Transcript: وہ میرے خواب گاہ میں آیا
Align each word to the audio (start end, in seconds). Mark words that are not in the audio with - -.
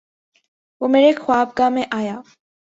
وہ 0.81 0.87
میرے 0.87 1.11
خواب 1.15 1.47
گاہ 1.57 1.69
میں 1.69 1.85
آیا 1.91 2.17